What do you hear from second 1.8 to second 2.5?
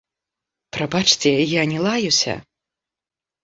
лаюся.